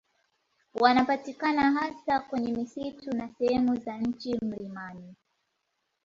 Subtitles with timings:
[0.73, 5.15] Wanapatikana hasa kwenye misitu na sehemu za chini mlimani